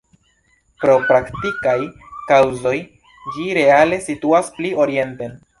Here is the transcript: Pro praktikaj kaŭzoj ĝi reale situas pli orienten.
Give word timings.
Pro 0.83 0.95
praktikaj 1.09 1.75
kaŭzoj 2.31 2.75
ĝi 3.37 3.47
reale 3.61 4.03
situas 4.11 4.53
pli 4.61 4.77
orienten. 4.87 5.43